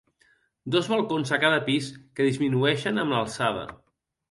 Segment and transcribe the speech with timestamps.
[0.75, 3.71] Dos balcons a cada pis que disminueixen amb l'alçada.